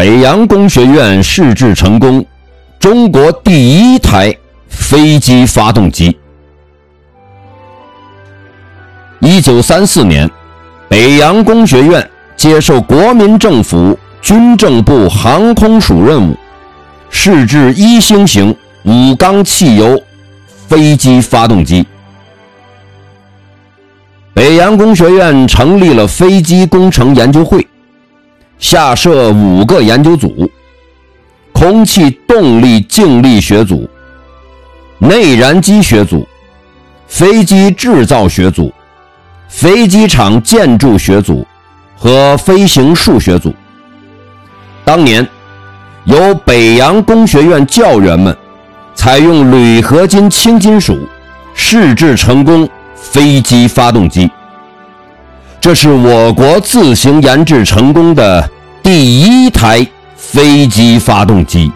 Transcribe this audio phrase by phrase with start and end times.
[0.00, 2.24] 北洋工学院试制成功
[2.78, 4.34] 中国第一台
[4.66, 6.16] 飞机发动机。
[9.18, 10.26] 一九三四年，
[10.88, 16.34] 北洋工学院接受国民政府军政部航空署任务，
[17.10, 20.02] 试制一星型五缸汽油
[20.66, 21.86] 飞机发动机。
[24.32, 27.66] 北洋工学院成立了飞机工程研究会。
[28.60, 30.48] 下设五个研究组：
[31.50, 33.88] 空气动力静力学组、
[34.98, 36.28] 内燃机学组、
[37.08, 38.70] 飞机制造学组、
[39.48, 41.44] 飞机场建筑学组
[41.96, 43.54] 和飞行数学组。
[44.84, 45.26] 当年，
[46.04, 48.36] 由北洋工学院教员们
[48.94, 51.08] 采用铝合金轻金属
[51.54, 54.30] 试制成功飞机发动机。
[55.70, 58.50] 这是我国自行研制成功的
[58.82, 59.86] 第一台
[60.16, 61.70] 飞机发动机。